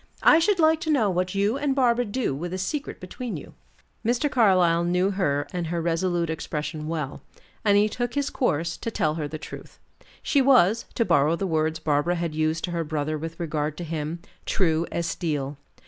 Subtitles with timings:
[0.23, 3.53] I should like to know what you and Barbara do with a secret between you."
[4.03, 4.31] Mr.
[4.31, 7.21] Carlyle knew her and her resolute expression well,
[7.63, 9.77] and he took his course, to tell her the truth.
[10.23, 13.83] She was, to borrow the words Barbara had used to her brother with regard to
[13.83, 15.59] him, true as steel.